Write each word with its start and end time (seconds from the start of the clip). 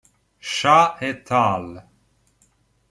Shah 0.51 0.97
et 1.09 1.31
al. 1.41 1.67